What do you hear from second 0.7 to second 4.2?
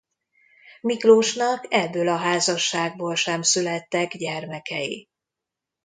Miklósnak ebből a házasságból sem születtek